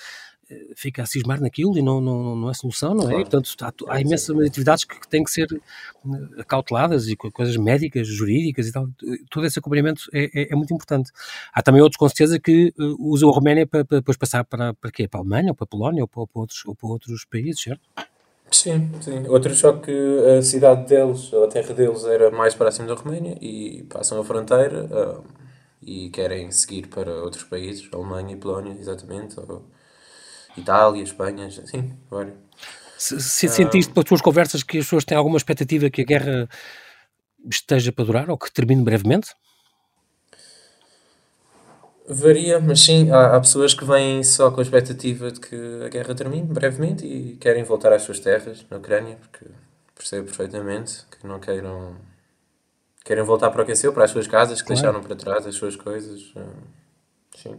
[0.76, 3.14] fica a cismar naquilo e não, não, não é solução, não é?
[3.14, 3.30] Claro.
[3.30, 8.68] portanto, há, há imensas atividades que, têm que ser eh, acauteladas e coisas médicas, jurídicas
[8.68, 8.88] e tal.
[9.30, 11.10] Todo esse acompanhamento é, é, é muito importante.
[11.52, 14.74] Há também outros, com certeza, que uh, usam a Roménia para, para depois passar para,
[14.74, 15.08] para quê?
[15.08, 17.62] Para a Alemanha ou para a Polónia ou para, para, outros, ou para outros países,
[17.62, 17.82] certo?
[18.50, 19.26] Sim, sim.
[19.28, 19.92] Outro só que
[20.38, 24.84] a cidade deles, a terra deles era mais próxima da Roménia e passam a fronteira
[24.84, 25.24] uh,
[25.80, 29.64] e querem seguir para outros países, Alemanha e Polónia, exatamente, ou
[30.56, 32.34] Itália, Espanha, sim, vários.
[32.98, 36.48] Se, se sentiste pelas tuas conversas que as pessoas têm alguma expectativa que a guerra
[37.50, 39.34] esteja para durar ou que termine brevemente?
[42.08, 45.88] Varia, mas sim, há, há, pessoas que vêm só com a expectativa de que a
[45.88, 49.46] guerra termine brevemente e querem voltar às suas terras na Ucrânia, porque
[49.96, 51.96] percebo perfeitamente que não queiram.
[53.04, 54.80] querem voltar para o que é seu, para as suas casas, que claro.
[54.80, 56.32] deixaram para trás as suas coisas.
[57.36, 57.58] Sim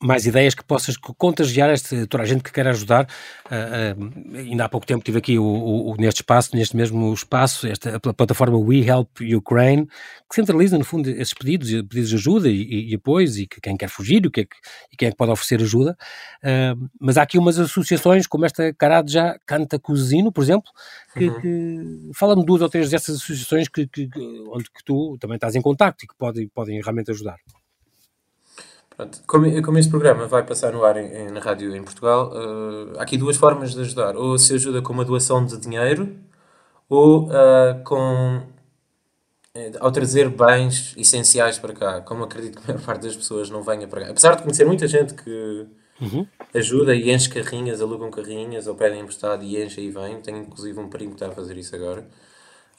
[0.00, 3.08] mais ideias que possas contagiar este, toda a gente que quer ajudar.
[3.46, 7.66] Uh, uh, ainda há pouco tempo tive aqui o, o, neste espaço, neste mesmo espaço,
[7.66, 9.86] esta a plataforma We Help Ukraine,
[10.28, 13.60] que centraliza, no fundo, esses pedidos, pedidos de ajuda e, e, e apoios, e que
[13.60, 14.56] quem quer fugir o que é que,
[14.92, 15.96] e quem é que pode oferecer ajuda.
[16.42, 20.70] Uh, mas há aqui umas associações, como esta Carade já Canta Cozino, por exemplo,
[21.14, 21.40] que, uhum.
[21.40, 24.08] que fala-me duas ou três dessas associações que, que,
[24.52, 27.38] onde que tu também estás em contacto e que podem, podem realmente ajudar.
[28.98, 32.32] Pronto, como, como este programa vai passar no ar em, em, na rádio em Portugal,
[32.32, 34.16] uh, há aqui duas formas de ajudar.
[34.16, 36.16] Ou se ajuda com uma doação de dinheiro,
[36.88, 38.42] ou uh, com
[39.54, 42.00] eh, ao trazer bens essenciais para cá.
[42.00, 44.10] Como acredito que a maior parte das pessoas não venha para cá.
[44.10, 45.66] Apesar de conhecer muita gente que
[46.00, 46.26] uhum.
[46.52, 50.20] ajuda e enche carrinhas, alugam carrinhas ou pedem emprestado e enche e vem.
[50.20, 52.04] Tenho inclusive um primo que está a fazer isso agora.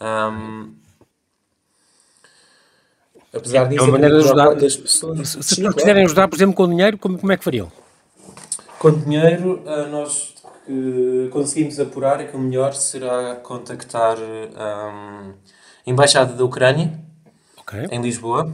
[0.01, 0.75] Um,
[3.33, 4.55] Apesar disso, é uma maneira de ajudar.
[4.55, 5.29] Das pessoas.
[5.29, 7.71] Se, se quiserem ajudar, por exemplo, com dinheiro, como, como é que fariam?
[8.79, 10.33] Com dinheiro, eh, nós
[10.69, 15.33] que conseguimos apurar é que o melhor será contactar um, a
[15.87, 16.93] Embaixada da Ucrânia
[17.57, 17.87] okay.
[17.91, 18.53] em Lisboa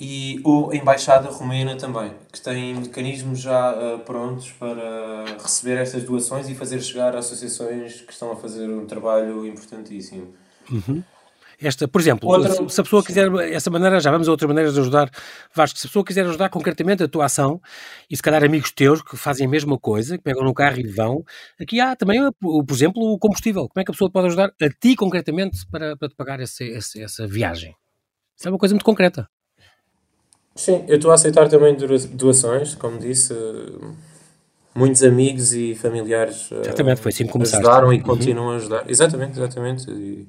[0.00, 6.48] e a Embaixada Romena também, que tem mecanismos já uh, prontos para receber estas doações
[6.48, 10.34] e fazer chegar a associações que estão a fazer um trabalho importantíssimo.
[10.70, 11.02] Uhum.
[11.60, 12.68] Esta, por exemplo, Outra...
[12.68, 15.10] se, a pessoa quiser, essa maneira, já vamos a outras maneiras de ajudar,
[15.54, 17.60] Vasco, se a pessoa quiser ajudar concretamente a tua ação,
[18.10, 20.86] e se calhar amigos teus que fazem a mesma coisa, que pegam no carro e
[20.86, 21.24] vão,
[21.60, 23.68] aqui há também, por exemplo, o combustível.
[23.68, 26.64] Como é que a pessoa pode ajudar a ti concretamente para, para te pagar esse,
[26.64, 27.74] esse, essa viagem?
[28.36, 29.28] Isso é uma coisa muito concreta.
[30.54, 31.76] Sim, eu estou a aceitar também
[32.12, 33.34] doações, como disse,
[34.74, 38.02] muitos amigos e familiares exatamente, foi assim que ajudaram e uhum.
[38.02, 38.84] continuam a ajudar.
[38.88, 39.90] Exatamente, exatamente.
[39.90, 40.28] E,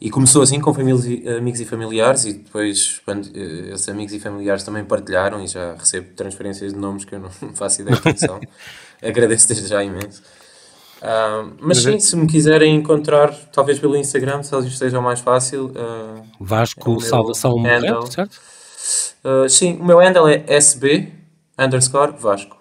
[0.00, 1.04] e começou assim com famílias,
[1.36, 5.74] amigos e familiares e depois quando, eh, esses amigos e familiares também partilharam e já
[5.74, 8.40] recebo transferências de nomes que eu não faço ideia de quem são.
[9.02, 10.22] Agradeço desde já imenso.
[11.02, 15.66] Uh, mas sim, se me quiserem encontrar, talvez pelo Instagram, se esteja mais fácil.
[15.66, 18.40] Uh, Vasco é Salvação Barreto, certo?
[19.24, 21.10] Uh, sim, o meu handle é SB
[21.58, 22.58] underscore Vasco.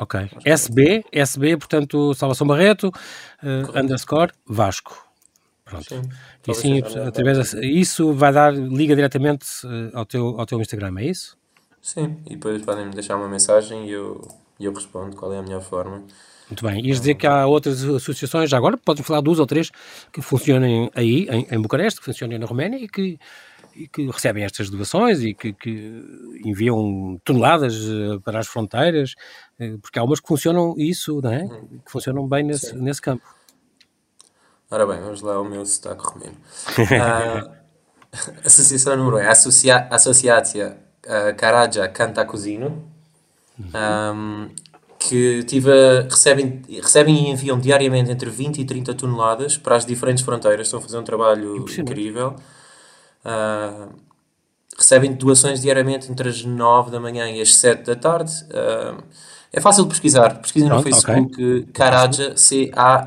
[0.00, 0.28] Ok.
[0.44, 2.90] SB, SB, portanto, Salvação Barreto,
[3.74, 5.09] underscore Vasco.
[5.70, 5.88] Pronto.
[5.88, 6.02] Sim.
[6.48, 9.46] E sim, através isso vai dar, liga diretamente
[9.94, 11.38] ao teu, ao teu Instagram, é isso?
[11.80, 14.20] Sim, e depois podem-me deixar uma mensagem e eu,
[14.58, 16.04] eu respondo qual é a melhor forma.
[16.48, 16.84] Muito bem.
[16.84, 19.70] Ias dizer que há outras associações, já agora podem falar duas ou três,
[20.12, 23.18] que funcionem aí, em, em Bucareste, que funcionem na Roménia e que,
[23.74, 26.02] e que recebem estas doações e que, que,
[26.44, 29.14] enviam toneladas eh, para as fronteiras,
[29.60, 31.44] eh, porque há umas que funcionam isso, não é?
[31.44, 31.80] Hum.
[31.86, 33.22] Que funcionam bem nesse, nesse campo.
[34.70, 36.36] Ora bem, vamos lá ao meu sotaque romeno.
[36.78, 37.50] uh,
[38.44, 42.88] associação número 1 é Associa Associatia uh, Caraja Cantacuzino.
[43.58, 44.48] Um,
[44.98, 50.22] que tive recebem, recebem e enviam diariamente entre 20 e 30 toneladas para as diferentes
[50.22, 50.68] fronteiras.
[50.68, 52.36] Estão a fazer um trabalho incrível.
[53.24, 53.92] Uh,
[54.78, 58.32] recebem doações diariamente entre as 9 da manhã e as 7 da tarde.
[58.44, 59.02] Uh,
[59.52, 60.38] é fácil de pesquisar.
[60.40, 61.62] Pesquisem no Facebook okay.
[61.72, 63.00] Caraja, C-A-R-A-D-J-A,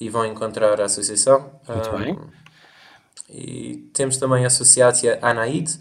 [0.00, 1.50] e vão encontrar a associação.
[1.68, 2.18] Muito um, bem.
[3.28, 5.78] E temos também a Associatia Anaid.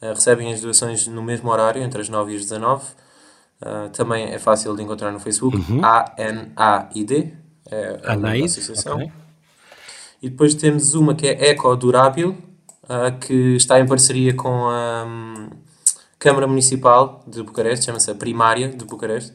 [0.00, 2.84] Uh, recebem as doações no mesmo horário, entre as 9 e as 19.
[3.60, 5.58] Uh, também é fácil de encontrar no Facebook.
[5.58, 5.84] Uhum.
[5.84, 7.34] A-N-A-I-D.
[7.70, 8.96] É a Anaid, associação.
[8.96, 9.12] Okay.
[10.22, 12.36] E depois temos uma que é Eco Durábil,
[12.84, 15.50] uh, que está em parceria com a um,
[16.20, 19.32] Câmara Municipal de Bucareste, chama-se a Primária de Bucareste,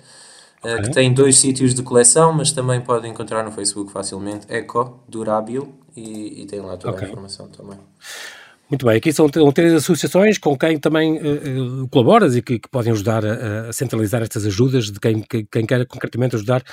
[0.64, 0.84] uh, okay.
[0.84, 4.46] que tem dois sítios de coleção, mas também podem encontrar no Facebook facilmente.
[4.48, 7.08] Eco Durábil e, e tem lá toda okay.
[7.08, 7.80] a informação também.
[8.70, 12.92] Muito bem, aqui são, três associações com quem também uh, colaboras e que, que, podem
[12.94, 16.64] ajudar a, a, centralizar estas ajudas de quem, que, quem quer concretamente ajudar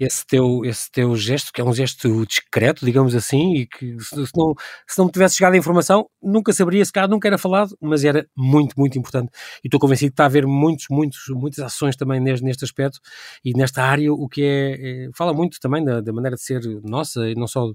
[0.00, 4.26] esse teu, esse teu gesto, que é um gesto discreto, digamos assim, e que se,
[4.26, 4.54] se não,
[4.88, 8.04] se não me tivesse chegado a informação, nunca saberia, se calhar nunca era falado, mas
[8.04, 9.30] era muito, muito importante.
[9.62, 12.98] E estou convencido que está a haver muitos, muitos, muitas ações também neste, neste aspecto
[13.44, 16.62] e nesta área, o que é, é fala muito também da, da maneira de ser
[16.82, 17.70] nossa e não só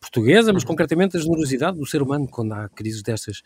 [0.00, 0.68] portuguesa, mas uhum.
[0.68, 3.42] concretamente a generosidade do ser humano quando há crises destas.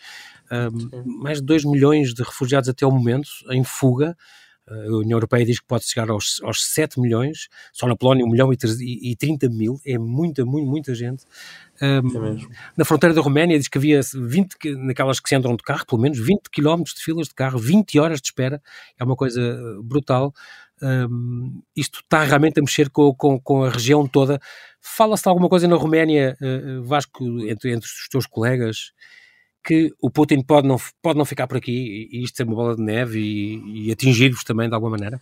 [0.50, 4.16] Um, mais de 2 milhões de refugiados até o momento em fuga.
[4.68, 8.24] Ah, a União Europeia diz que pode chegar aos, aos 7 milhões, só na Polónia
[8.24, 11.24] 1 milhão e 30 mil, é muita, muita, muita gente.
[11.80, 15.64] Um, é na fronteira da Roménia diz que havia 20, naquelas que se entram de
[15.64, 18.62] carro, pelo menos 20 quilómetros de filas de carro, 20 horas de espera,
[18.98, 19.40] é uma coisa
[19.82, 20.32] brutal.
[20.82, 24.40] Um, isto está realmente a mexer com, com, com a região toda.
[24.80, 28.92] Fala-se de alguma coisa na Roménia, uh, Vasco, entre, entre os teus colegas,
[29.64, 32.74] que o Putin pode não, pode não ficar por aqui e isto ser uma bola
[32.74, 35.20] de neve e, e atingir-vos também de alguma maneira?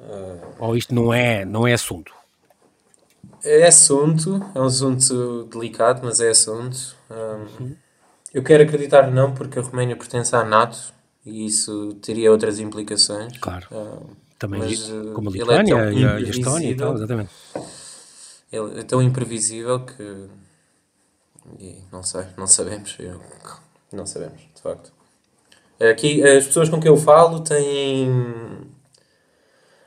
[0.00, 0.54] Uh...
[0.58, 2.12] Ou isto não é, não é assunto?
[3.44, 6.96] É assunto, é um assunto delicado, mas é assunto.
[7.08, 7.76] Um, uhum.
[8.34, 10.92] Eu quero acreditar não, porque a Roménia pertence à NATO
[11.24, 13.36] e isso teria outras implicações.
[13.38, 13.66] Claro.
[13.70, 16.94] Uh, Também mas, como a é Lituânia é e, a, e a Estónia e tal,
[16.94, 17.30] exatamente.
[18.52, 20.28] Ele é tão imprevisível que
[21.58, 22.96] e não sei, não sabemos.
[22.98, 23.20] Eu,
[23.92, 24.92] não sabemos, de facto.
[25.90, 28.08] Aqui as pessoas com quem eu falo têm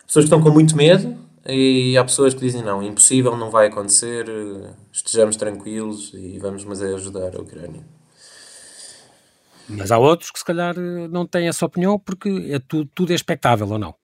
[0.05, 1.17] pessoas que estão com muito medo
[1.47, 4.25] e há pessoas que dizem não, impossível, não vai acontecer,
[4.91, 7.83] estejamos tranquilos e vamos mas é ajudar a Ucrânia.
[9.67, 13.15] Mas há outros que se calhar não têm essa opinião porque é tudo, tudo é
[13.15, 13.95] expectável ou não?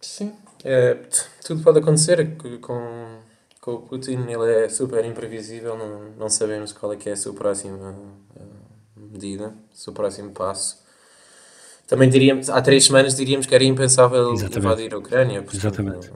[0.00, 0.32] Sim,
[0.64, 0.96] é,
[1.44, 3.20] tudo pode acontecer com,
[3.60, 7.16] com o Putin, ele é super imprevisível, não, não sabemos qual é que é a
[7.16, 7.94] sua próxima
[9.16, 10.78] medida, o seu próximo passo.
[11.86, 14.58] também diríamos, há três semanas diríamos que era impensável Exatamente.
[14.58, 15.44] invadir a Ucrânia.
[15.52, 16.10] Exatamente.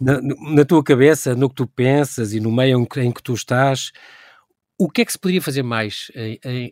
[0.00, 3.92] Na, na, tua cabeça, no que tu pensas e no meio em que tu estás,
[4.76, 6.10] o que é que se poderia fazer mais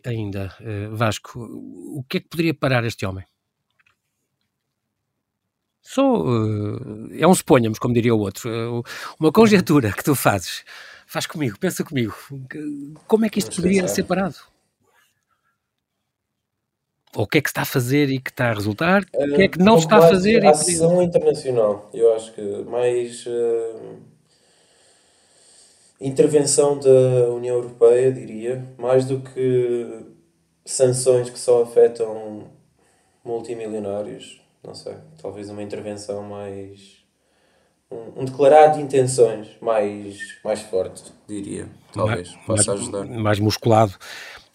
[0.05, 1.39] ainda, eh, Vasco?
[1.39, 3.25] O que é que poderia parar este homem?
[5.81, 6.25] Só
[7.11, 8.83] é um suponhamos, como diria o outro,
[9.19, 10.63] uma conjetura que tu fazes.
[11.05, 12.15] Faz comigo, pensa comigo.
[13.05, 14.35] Como é que isto poderia ser parado?
[17.15, 19.03] Ou o que é que está a fazer e que está a resultar?
[19.13, 20.45] O que é que não está a fazer?
[20.45, 23.25] A ação internacional, eu acho que mais
[25.99, 30.05] intervenção da União Europeia, diria, mais do que
[30.65, 32.47] sanções que só afetam
[33.23, 37.03] multimilionários, não sei, talvez uma intervenção mais.
[37.91, 43.05] Um, um declarado de intenções mais, mais forte, diria, talvez, mais, possa mais, ajudar.
[43.05, 43.93] Mais musculado.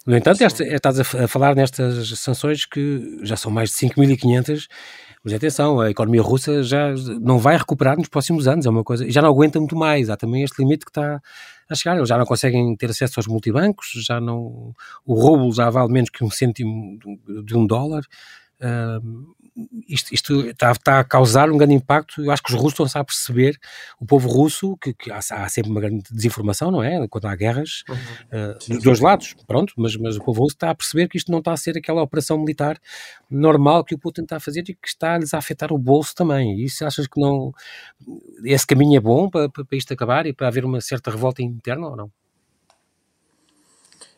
[0.05, 4.67] No entanto, esta, estás a falar nestas sanções que já são mais de 5.500,
[5.23, 9.09] mas atenção, a economia russa já não vai recuperar nos próximos anos, é uma coisa,
[9.09, 11.21] já não aguenta muito mais, há também este limite que está
[11.69, 14.73] a chegar, eles já não conseguem ter acesso aos multibancos, já não,
[15.05, 16.97] o roubo já vale menos que um cêntimo
[17.43, 18.03] de um dólar,
[18.61, 19.35] uh,
[19.87, 22.23] isto, isto está, está, a causar um grande impacto.
[22.23, 23.59] Eu acho que os russos estão-se a perceber,
[23.99, 27.07] o povo russo, que, que há, há, sempre uma grande desinformação, não é?
[27.07, 27.95] Quando há guerras, uhum.
[27.95, 31.17] uh, sim, dos dois lados, pronto, mas, mas o povo russo está a perceber que
[31.17, 32.79] isto não está a ser aquela operação militar
[33.29, 36.59] normal que o Putin está a fazer e que está-lhes a afetar o bolso também.
[36.59, 37.51] E isso achas que não.
[38.43, 41.87] Esse caminho é bom para, para isto acabar e para haver uma certa revolta interna
[41.87, 42.11] ou não?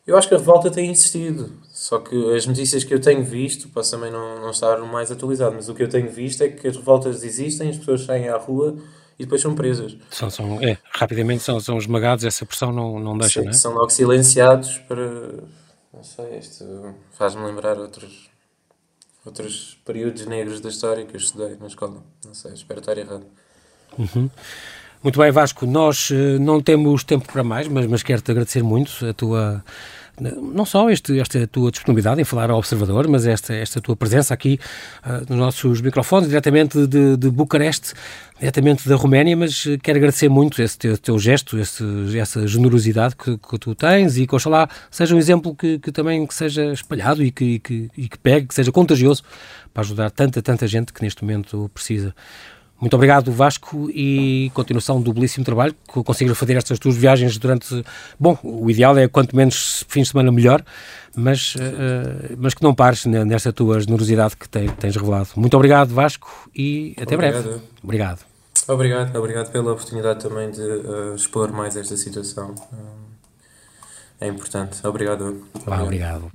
[0.06, 3.68] Eu acho que a revolta tem existido, só que as notícias que eu tenho visto,
[3.68, 6.66] posso também não, não estar mais atualizado, mas o que eu tenho visto é que
[6.66, 8.76] as revoltas existem, as pessoas saem à rua
[9.16, 9.96] e depois são presas.
[10.10, 13.54] São, são, é, rapidamente são, são esmagados, essa pressão não, não deixa, Sim, não é?
[13.54, 15.44] São logo silenciados para.
[15.92, 18.28] Não sei, isto faz-me lembrar outros,
[19.24, 22.02] outros períodos negros da história que eu estudei na escola.
[22.24, 23.26] Não sei, espero estar errado.
[23.96, 24.28] Uhum.
[25.02, 29.04] Muito bem, Vasco, nós uh, não temos tempo para mais, mas, mas quero-te agradecer muito
[29.04, 29.64] a tua
[30.20, 34.34] não só este, esta tua disponibilidade em falar ao Observador, mas esta, esta tua presença
[34.34, 34.60] aqui
[35.04, 37.94] uh, nos nossos microfones, diretamente de, de Bucareste,
[38.38, 41.84] diretamente da Roménia, mas quero agradecer muito esse teu, teu gesto, esse,
[42.16, 46.26] essa generosidade que, que, tu tens e que oxalá seja um exemplo que, que também
[46.26, 49.22] que seja espalhado e que, e que, e que pegue, que seja contagioso
[49.72, 52.14] para ajudar tanta, tanta gente que neste momento precisa.
[52.82, 57.84] Muito obrigado, Vasco, e continuação do belíssimo trabalho, que consigas fazer estas tuas viagens durante.
[58.18, 60.64] Bom, o ideal é quanto menos fins de semana melhor,
[61.14, 65.28] mas, uh, mas que não pares nesta tua generosidade que tens revelado.
[65.36, 67.44] Muito obrigado, Vasco, e até obrigado.
[67.44, 67.60] breve.
[67.84, 68.18] Obrigado.
[68.66, 72.52] Obrigado, obrigado pela oportunidade também de uh, expor mais esta situação.
[72.72, 73.12] Uh,
[74.20, 74.84] é importante.
[74.84, 75.40] Obrigado.
[75.54, 75.82] obrigado.
[75.84, 76.32] obrigado.